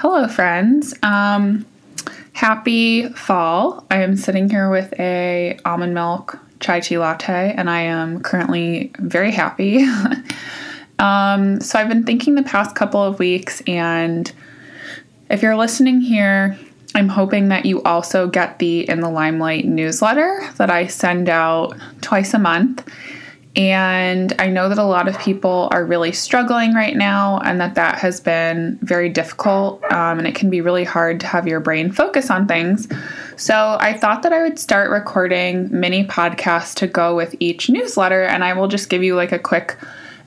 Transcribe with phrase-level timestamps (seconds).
[0.00, 0.94] Hello, friends.
[1.02, 1.66] Um,
[2.32, 3.84] happy fall.
[3.90, 8.92] I am sitting here with a almond milk chai tea latte, and I am currently
[9.00, 9.84] very happy.
[11.00, 14.30] um, so I've been thinking the past couple of weeks, and
[15.30, 16.56] if you're listening here,
[16.94, 21.76] I'm hoping that you also get the In the Lymelight newsletter that I send out
[22.02, 22.88] twice a month.
[23.56, 27.74] And I know that a lot of people are really struggling right now, and that
[27.74, 29.82] that has been very difficult.
[29.92, 32.88] Um, and it can be really hard to have your brain focus on things.
[33.36, 38.22] So I thought that I would start recording mini podcasts to go with each newsletter,
[38.24, 39.76] and I will just give you like a quick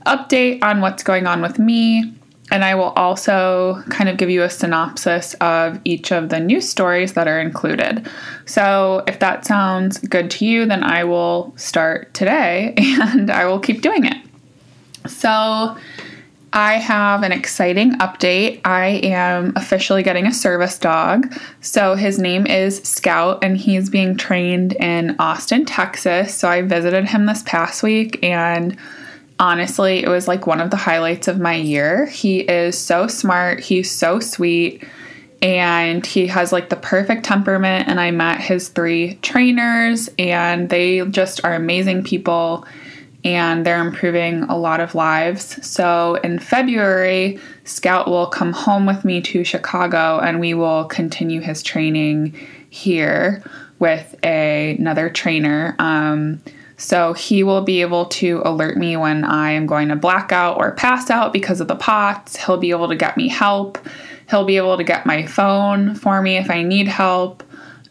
[0.05, 2.13] update on what's going on with me
[2.51, 6.67] and I will also kind of give you a synopsis of each of the news
[6.67, 8.07] stories that are included.
[8.45, 13.59] So, if that sounds good to you, then I will start today and I will
[13.59, 14.17] keep doing it.
[15.07, 15.77] So,
[16.53, 18.59] I have an exciting update.
[18.65, 21.33] I am officially getting a service dog.
[21.61, 26.35] So, his name is Scout and he's being trained in Austin, Texas.
[26.35, 28.75] So, I visited him this past week and
[29.41, 32.05] honestly, it was like one of the highlights of my year.
[32.05, 34.87] He is so smart, he's so sweet,
[35.41, 37.89] and he has like the perfect temperament.
[37.89, 42.65] And I met his three trainers, and they just are amazing people
[43.23, 45.63] and they're improving a lot of lives.
[45.65, 51.39] So in February, Scout will come home with me to Chicago and we will continue
[51.39, 52.35] his training
[52.71, 53.43] here
[53.77, 55.75] with a, another trainer.
[55.77, 56.41] Um,
[56.81, 60.57] so he will be able to alert me when I am going to black out
[60.57, 62.37] or pass out because of the POTS.
[62.37, 63.77] He'll be able to get me help.
[64.27, 67.43] He'll be able to get my phone for me if I need help.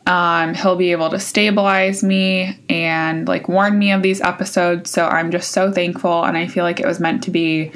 [0.07, 4.91] Um, he'll be able to stabilize me and like warn me of these episodes.
[4.91, 7.71] So I'm just so thankful and I feel like it was meant to be.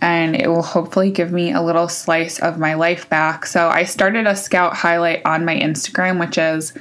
[0.00, 3.44] And it will hopefully give me a little slice of my life back.
[3.44, 6.72] So I started a scout highlight on my Instagram, which is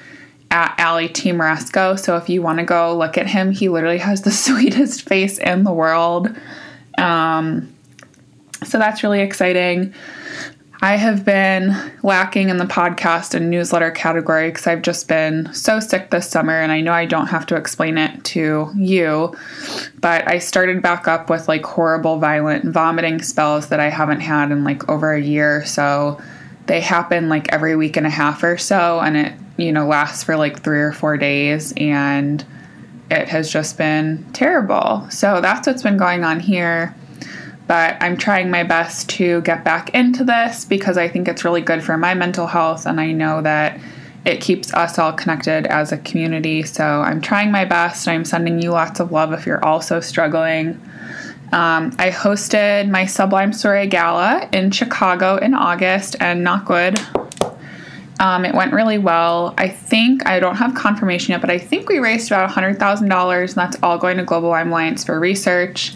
[0.56, 1.34] at Ali T.
[1.34, 1.98] Moresco.
[1.98, 5.38] So if you want to go look at him, he literally has the sweetest face
[5.38, 6.30] in the world.
[6.98, 7.76] Um,
[8.64, 9.94] so that's really exciting.
[10.82, 15.82] I have been lacking in the podcast and newsletter category because I've just been so
[15.82, 19.36] sick this summer, and I know I don't have to explain it to you,
[20.00, 24.52] but I started back up with like horrible, violent vomiting spells that I haven't had
[24.52, 25.66] in like over a year.
[25.66, 26.22] So
[26.68, 30.24] they happen like every week and a half or so, and it you know, lasts
[30.24, 32.46] for like three or four days and
[33.10, 35.08] it has just been terrible.
[35.10, 36.96] So that's what's been going on here.
[37.68, 41.62] But I'm trying my best to get back into this because I think it's really
[41.62, 43.80] good for my mental health and I know that
[44.26, 46.64] it keeps us all connected as a community.
[46.64, 48.08] So I'm trying my best.
[48.08, 50.82] I'm sending you lots of love if you're also struggling.
[51.52, 57.00] Um, I hosted my Sublime Story Gala in Chicago in August, and not good.
[58.20, 59.54] Um, it went really well.
[59.58, 63.50] I think, I don't have confirmation yet, but I think we raised about $100,000, and
[63.50, 65.94] that's all going to Global Lyme Alliance for research.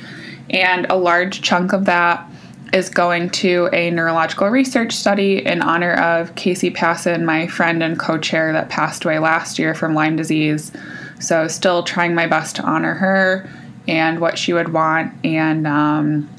[0.50, 2.30] And a large chunk of that
[2.74, 7.98] is going to a neurological research study in honor of Casey Passon, my friend and
[7.98, 10.72] co chair that passed away last year from Lyme disease.
[11.20, 13.50] So, still trying my best to honor her
[13.88, 15.14] and what she would want.
[15.26, 16.30] And um,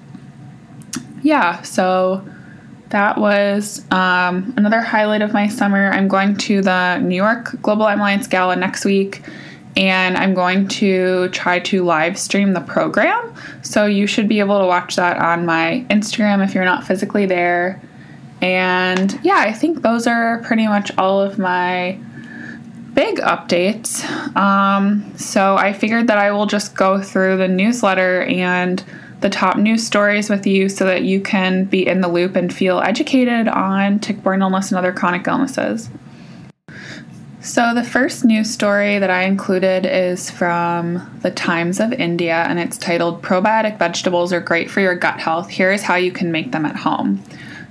[1.22, 2.24] yeah, so
[2.90, 5.90] that was um, another highlight of my summer.
[5.90, 9.22] I'm going to the New York Global Alliance Gala next week,
[9.76, 13.34] and I'm going to try to live stream the program.
[13.62, 17.26] So you should be able to watch that on my Instagram if you're not physically
[17.26, 17.80] there.
[18.42, 21.98] And yeah, I think those are pretty much all of my
[22.94, 24.04] big updates.
[24.34, 28.84] Um, so I figured that I will just go through the newsletter and
[29.20, 32.52] the top news stories with you so that you can be in the loop and
[32.52, 35.90] feel educated on tick-borne illness and other chronic illnesses.
[37.42, 42.58] So, the first news story that I included is from the Times of India and
[42.58, 45.48] it's titled Probiotic Vegetables Are Great for Your Gut Health.
[45.48, 47.22] Here is how you can make them at home.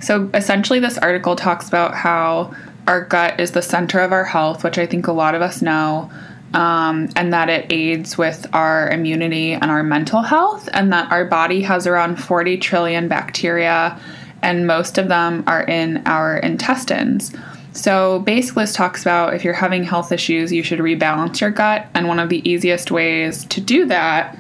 [0.02, 2.56] So, essentially, this article talks about how
[2.88, 5.62] our gut is the center of our health, which I think a lot of us
[5.62, 6.10] know
[6.54, 11.26] um, and that it aids with our immunity and our mental health, and that our
[11.26, 14.00] body has around 40 trillion bacteria,
[14.42, 17.36] and most of them are in our intestines.
[17.72, 21.88] So, basically, this talks about if you're having health issues, you should rebalance your gut,
[21.94, 24.38] and one of the easiest ways to do that,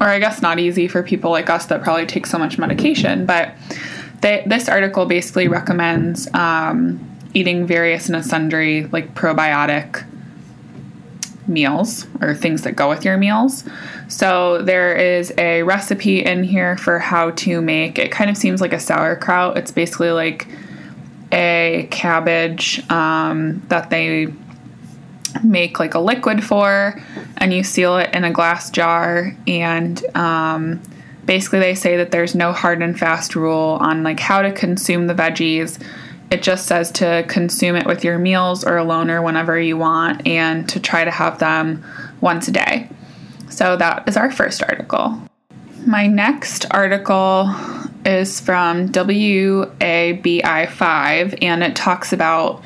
[0.00, 3.26] or I guess not easy for people like us that probably take so much medication,
[3.26, 3.54] but
[4.20, 7.00] they, this article basically recommends um,
[7.34, 10.04] eating various and sundry like probiotic
[11.46, 13.64] meals or things that go with your meals.
[14.08, 18.60] So there is a recipe in here for how to make it kind of seems
[18.60, 19.56] like a sauerkraut.
[19.56, 20.46] It's basically like
[21.32, 24.28] a cabbage um, that they
[25.42, 27.00] make like a liquid for,
[27.38, 29.34] and you seal it in a glass jar.
[29.46, 30.82] And um,
[31.24, 35.06] basically, they say that there's no hard and fast rule on like how to consume
[35.06, 35.82] the veggies.
[36.32, 40.26] It just says to consume it with your meals or alone or whenever you want,
[40.26, 41.84] and to try to have them
[42.22, 42.88] once a day.
[43.50, 45.20] So that is our first article.
[45.86, 47.54] My next article
[48.06, 49.78] is from WABI5,
[51.42, 52.64] and it talks about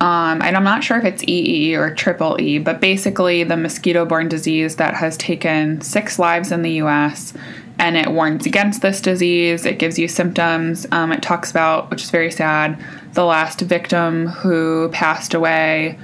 [0.00, 4.04] um, and I'm not sure if it's EE or triple E, but basically the mosquito
[4.04, 7.34] borne disease that has taken six lives in the US.
[7.80, 9.64] And it warns against this disease.
[9.64, 10.86] It gives you symptoms.
[10.92, 12.78] Um, it talks about, which is very sad,
[13.18, 15.98] the last victim who passed away.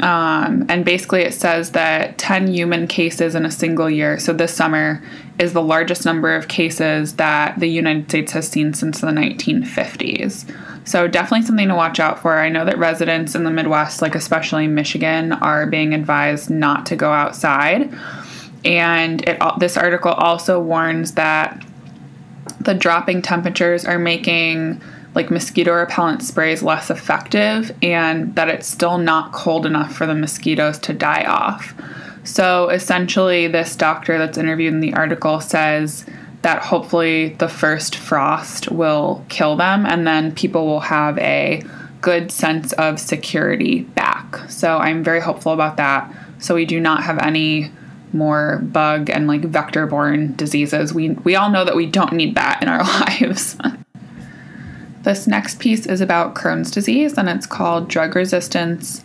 [0.00, 4.52] Um, and basically, it says that 10 human cases in a single year, so this
[4.52, 5.02] summer,
[5.38, 10.44] is the largest number of cases that the United States has seen since the 1950s.
[10.86, 12.38] So definitely something to watch out for.
[12.38, 16.96] I know that residents in the Midwest, like especially Michigan, are being advised not to
[16.96, 17.90] go outside.
[18.62, 21.64] And it, this article also warns that
[22.60, 24.82] the dropping temperatures are making
[25.16, 30.14] like mosquito repellent sprays less effective and that it's still not cold enough for the
[30.14, 31.74] mosquitoes to die off.
[32.22, 36.04] So essentially, this doctor that's interviewed in the article says
[36.42, 41.64] that hopefully the first frost will kill them and then people will have a
[42.02, 44.36] good sense of security back.
[44.50, 46.14] So I'm very hopeful about that.
[46.38, 47.72] So we do not have any
[48.12, 50.92] more bug and like vector borne diseases.
[50.92, 53.56] We we all know that we don't need that in our lives.
[55.06, 59.04] This next piece is about Crohn's disease and it's called drug resistance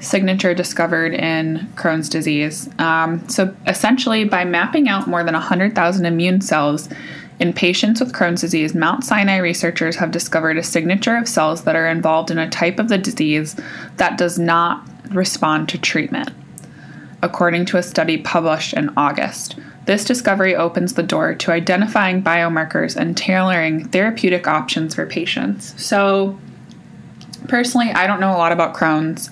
[0.00, 2.68] signature discovered in Crohn's disease.
[2.80, 6.88] Um, so, essentially, by mapping out more than 100,000 immune cells
[7.38, 11.76] in patients with Crohn's disease, Mount Sinai researchers have discovered a signature of cells that
[11.76, 13.54] are involved in a type of the disease
[13.96, 16.30] that does not respond to treatment,
[17.22, 19.54] according to a study published in August.
[19.88, 25.82] This discovery opens the door to identifying biomarkers and tailoring therapeutic options for patients.
[25.82, 26.38] So,
[27.48, 29.30] personally, I don't know a lot about Crohn's.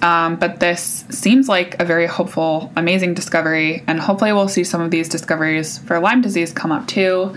[0.00, 4.80] Um, but this seems like a very hopeful, amazing discovery, and hopefully, we'll see some
[4.80, 7.36] of these discoveries for Lyme disease come up too.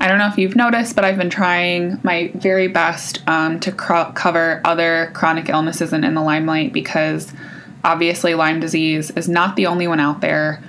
[0.00, 3.72] I don't know if you've noticed, but I've been trying my very best um, to
[3.72, 7.32] cro- cover other chronic illnesses in, in the Lymelight because
[7.82, 10.62] obviously Lyme disease is not the only one out there.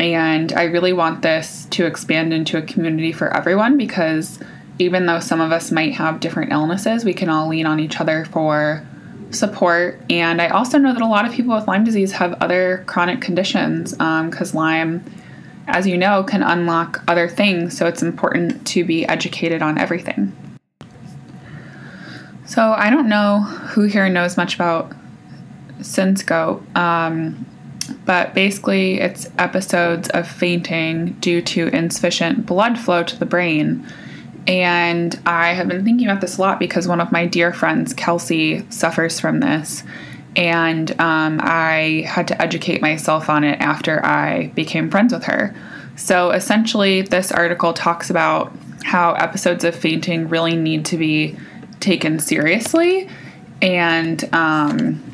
[0.00, 4.38] And I really want this to expand into a community for everyone because
[4.78, 8.00] even though some of us might have different illnesses, we can all lean on each
[8.00, 8.86] other for
[9.30, 10.00] support.
[10.08, 13.20] And I also know that a lot of people with Lyme disease have other chronic
[13.20, 15.04] conditions because um, Lyme,
[15.66, 17.76] as you know, can unlock other things.
[17.76, 20.32] So it's important to be educated on everything.
[22.46, 24.92] So I don't know who here knows much about
[25.82, 27.46] Syncope, um,
[28.08, 33.86] but basically it's episodes of fainting due to insufficient blood flow to the brain
[34.48, 37.92] and I have been thinking about this a lot because one of my dear friends,
[37.92, 39.84] Kelsey, suffers from this.
[40.36, 45.54] And um, I had to educate myself on it after I became friends with her.
[45.96, 51.36] So essentially, this article talks about how episodes of fainting really need to be
[51.80, 53.06] taken seriously.
[53.60, 55.07] And um,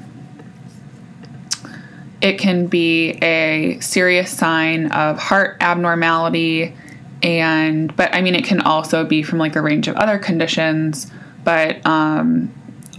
[2.24, 6.74] it can be a serious sign of heart abnormality
[7.22, 11.10] and but i mean it can also be from like a range of other conditions
[11.44, 12.52] but um,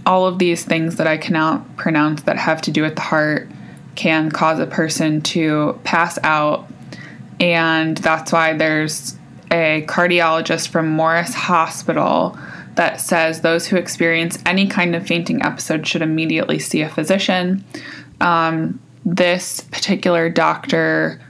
[0.06, 3.48] all of these things that i cannot pronounce that have to do with the heart
[3.96, 6.68] can cause a person to pass out.
[7.40, 9.18] And that's why there's
[9.50, 12.38] a cardiologist from morris hospital
[12.74, 17.64] that says those who experience any kind of fainting episode should immediately see a physician.
[18.20, 21.20] Um, this particular doctor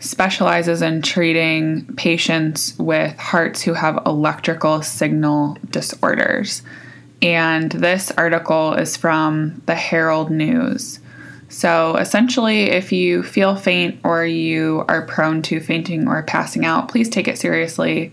[0.00, 6.62] specializes in treating patients with hearts who have electrical signal disorders.
[7.20, 11.00] And this article is from the Herald News.
[11.50, 16.88] So essentially, if you feel faint or you are prone to fainting or passing out,
[16.88, 18.12] please take it seriously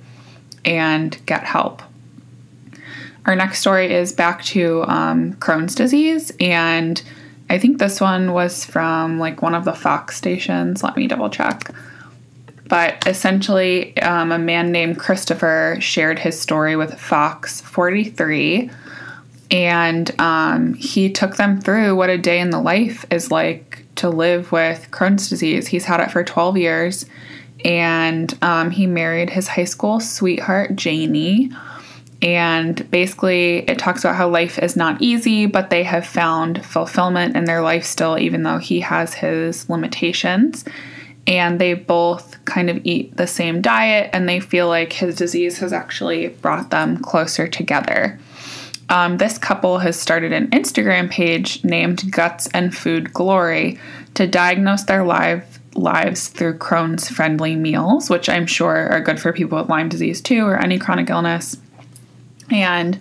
[0.66, 1.82] and get help.
[3.25, 7.02] Our next story is back to um, Crohn's disease, and
[7.50, 10.84] I think this one was from like one of the Fox stations.
[10.84, 11.70] Let me double check.
[12.68, 18.72] But essentially, um, a man named Christopher shared his story with Fox 43,
[19.52, 24.10] and um, he took them through what a day in the life is like to
[24.10, 25.68] live with Crohn's disease.
[25.68, 27.06] He's had it for 12 years,
[27.64, 31.52] and um, he married his high school sweetheart, Janie
[32.24, 37.36] and basically, it talks about how life is not easy, but they have found fulfillment
[37.36, 40.63] in their life still, even though he has his limitations.
[41.27, 45.58] And they both kind of eat the same diet, and they feel like his disease
[45.58, 48.18] has actually brought them closer together.
[48.88, 53.80] Um, this couple has started an Instagram page named Guts and Food Glory
[54.13, 59.34] to diagnose their live, lives through Crohn's friendly meals, which I'm sure are good for
[59.34, 61.58] people with Lyme disease too, or any chronic illness.
[62.50, 63.00] And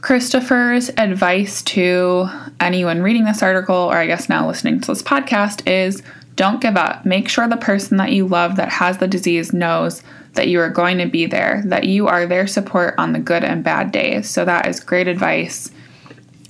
[0.00, 5.66] Christopher's advice to anyone reading this article, or I guess now listening to this podcast,
[5.68, 6.02] is
[6.34, 7.06] don't give up.
[7.06, 10.70] Make sure the person that you love that has the disease knows that you are
[10.70, 14.28] going to be there, that you are their support on the good and bad days.
[14.28, 15.70] So that is great advice.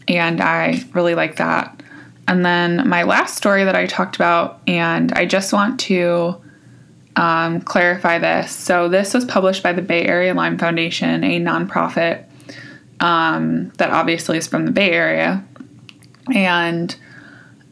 [0.09, 1.83] And I really like that.
[2.29, 6.41] And then my last story that I talked about, and I just want to
[7.17, 8.53] um, clarify this.
[8.53, 12.25] So, this was published by the Bay Area Lyme Foundation, a nonprofit
[13.01, 15.45] um, that obviously is from the Bay Area.
[16.33, 16.95] And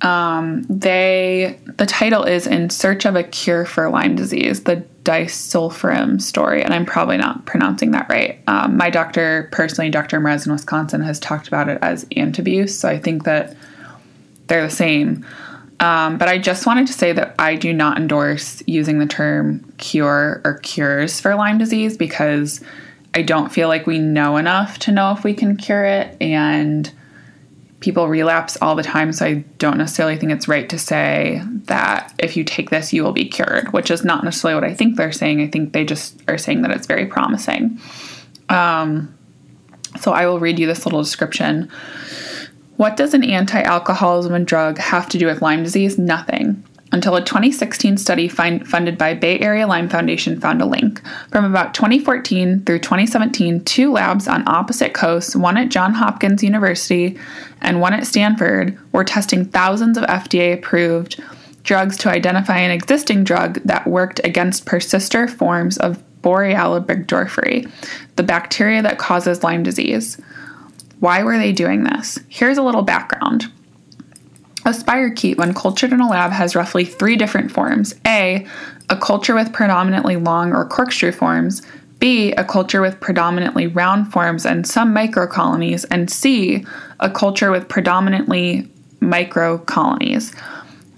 [0.02, 6.20] um, they, the title is In Search of a Cure for Lyme Disease, the disulfiram
[6.20, 6.62] story.
[6.62, 8.40] And I'm probably not pronouncing that right.
[8.47, 10.20] Um, my doctor, personally, Dr.
[10.20, 12.70] Mrez in Wisconsin, has talked about it as antabuse.
[12.70, 13.56] So, I think that
[14.49, 15.25] they're the same.
[15.80, 19.72] Um, but I just wanted to say that I do not endorse using the term
[19.78, 22.60] cure or cures for Lyme disease because
[23.14, 26.16] I don't feel like we know enough to know if we can cure it.
[26.20, 26.92] And
[27.80, 29.12] people relapse all the time.
[29.12, 33.02] So I don't necessarily think it's right to say that if you take this, you
[33.02, 35.40] will be cured, which is not necessarily what I think they're saying.
[35.40, 37.80] I think they just are saying that it's very promising.
[38.50, 39.16] Um,
[39.99, 41.70] so I will read you this little description.
[42.80, 45.99] What does an anti alcoholism drug have to do with Lyme disease?
[45.99, 46.64] Nothing.
[46.92, 51.02] Until a 2016 study find, funded by Bay Area Lyme Foundation found a link.
[51.30, 57.18] From about 2014 through 2017, two labs on opposite coasts, one at Johns Hopkins University
[57.60, 61.22] and one at Stanford, were testing thousands of FDA approved
[61.64, 67.70] drugs to identify an existing drug that worked against persister forms of Borrelia burgdorferi,
[68.16, 70.18] the bacteria that causes Lyme disease.
[71.00, 72.19] Why were they doing this?
[72.28, 73.50] Here's a little background.
[74.66, 78.47] A spirochete, when cultured in a lab, has roughly three different forms A,
[78.90, 81.62] a culture with predominantly long or corkscrew forms,
[81.99, 86.64] B, a culture with predominantly round forms and some microcolonies, and C,
[86.99, 88.69] a culture with predominantly
[89.00, 90.35] microcolonies.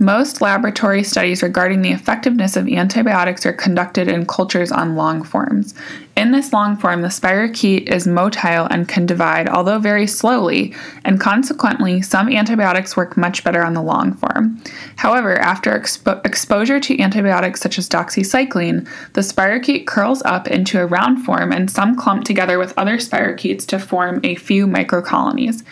[0.03, 5.75] Most laboratory studies regarding the effectiveness of antibiotics are conducted in cultures on long forms.
[6.17, 11.21] In this long form, the spirochete is motile and can divide, although very slowly, and
[11.21, 14.61] consequently, some antibiotics work much better on the long form.
[14.97, 20.87] However, after expo- exposure to antibiotics such as doxycycline, the spirochete curls up into a
[20.87, 25.63] round form and some clump together with other spirochetes to form a few microcolonies.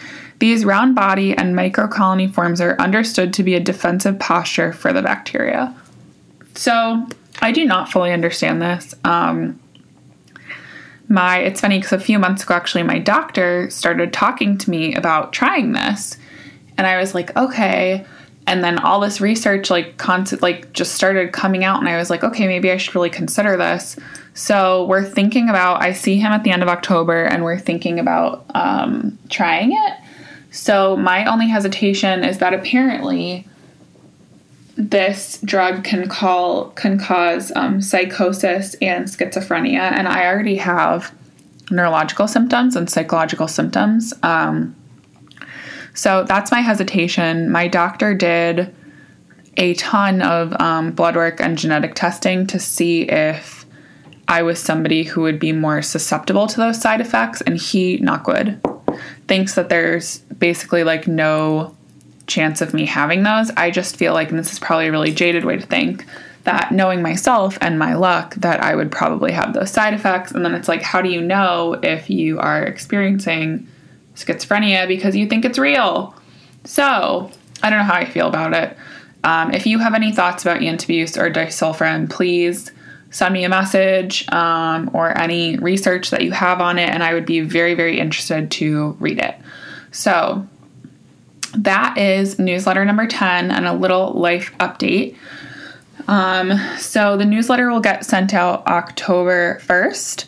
[0.41, 5.03] These round body and microcolony forms are understood to be a defensive posture for the
[5.03, 5.75] bacteria.
[6.55, 7.07] So
[7.41, 8.95] I do not fully understand this.
[9.05, 9.61] Um,
[11.11, 14.95] my it's funny because a few months ago actually my doctor started talking to me
[14.95, 16.17] about trying this
[16.79, 18.07] and i was like okay
[18.47, 22.11] and then all this research like constant like just started coming out and i was
[22.11, 23.99] like okay maybe i should really consider this
[24.35, 27.99] so we're thinking about i see him at the end of october and we're thinking
[27.99, 29.95] about um, trying it
[30.51, 33.47] so my only hesitation is that apparently
[34.77, 41.15] this drug can call can cause um, psychosis and schizophrenia, and I already have
[41.71, 44.13] neurological symptoms and psychological symptoms.
[44.23, 44.75] Um,
[45.95, 47.51] so that's my hesitation.
[47.51, 48.75] My doctor did
[49.57, 53.67] a ton of um, blood work and genetic testing to see if
[54.27, 58.25] I was somebody who would be more susceptible to those side effects, and he, not
[58.25, 58.61] good,
[59.31, 61.73] thinks that there's basically like no
[62.27, 63.49] chance of me having those.
[63.51, 66.05] I just feel like, and this is probably a really jaded way to think,
[66.43, 70.33] that knowing myself and my luck, that I would probably have those side effects.
[70.33, 73.69] And then it's like, how do you know if you are experiencing
[74.17, 76.13] schizophrenia because you think it's real?
[76.65, 77.31] So
[77.63, 78.77] I don't know how I feel about it.
[79.23, 82.73] Um, if you have any thoughts about antabuse or disulfiram, please
[83.11, 87.15] send me a message um, or any research that you have on it, and I
[87.15, 89.37] would be very, very interested to read it.
[89.93, 90.47] So,
[91.55, 95.17] that is newsletter number 10 and a little life update.
[96.07, 100.27] Um, so the newsletter will get sent out October 1st,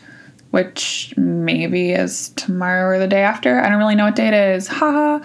[0.50, 3.60] which maybe is tomorrow or the day after.
[3.60, 4.66] I don't really know what day it is.
[4.66, 5.24] Haha.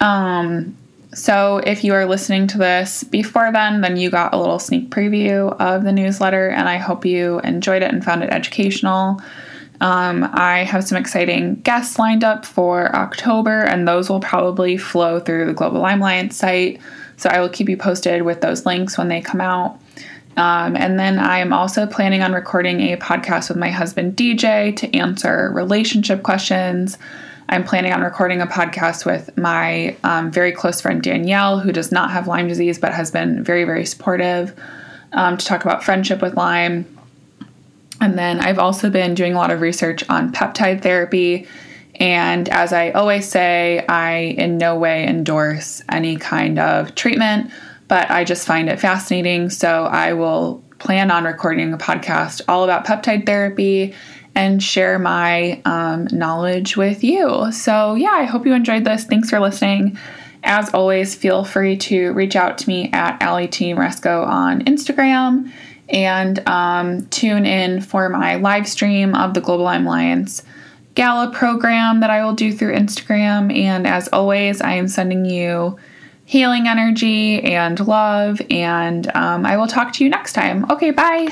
[0.00, 0.76] Um,
[1.14, 4.90] so if you are listening to this before then, then you got a little sneak
[4.90, 9.20] preview of the newsletter, and I hope you enjoyed it and found it educational.
[9.82, 15.20] Um, I have some exciting guests lined up for October, and those will probably flow
[15.20, 16.80] through the Global Alliance site.
[17.16, 19.78] So I will keep you posted with those links when they come out.
[20.36, 24.74] Um, and then I am also planning on recording a podcast with my husband DJ
[24.76, 26.96] to answer relationship questions.
[27.52, 31.92] I'm planning on recording a podcast with my um, very close friend Danielle, who does
[31.92, 34.58] not have Lyme disease but has been very, very supportive
[35.12, 36.86] um, to talk about friendship with Lyme.
[38.00, 41.46] And then I've also been doing a lot of research on peptide therapy.
[41.96, 47.50] And as I always say, I in no way endorse any kind of treatment
[47.92, 49.50] but I just find it fascinating.
[49.50, 53.94] So I will plan on recording a podcast all about peptide therapy
[54.34, 57.50] and share my um, knowledge with you.
[57.52, 59.04] So, yeah, I hope you enjoyed this.
[59.04, 59.98] Thanks for listening.
[60.44, 63.72] As always, feel free to reach out to me at Ali T.
[63.74, 65.52] Moresco on Instagram
[65.88, 70.42] and um, tune in for my live stream of the Global Lyme Alliance
[70.94, 73.56] gala program that I will do through Instagram.
[73.56, 75.78] And as always, I am sending you
[76.24, 78.40] healing energy and love.
[78.50, 80.70] And um, I will talk to you next time.
[80.70, 81.28] Okay, bye.